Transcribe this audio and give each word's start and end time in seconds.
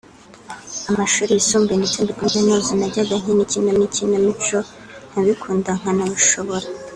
amashuri 0.91 1.31
yisumbuye 1.33 1.77
ndetse 1.81 1.99
na 2.03 2.13
kaminuza 2.19 2.69
najyaga 2.79 3.13
nkina 3.21 3.43
ikinamico 3.85 4.57
nkabikunda 5.09 5.71
nkanabishobora 5.79 6.67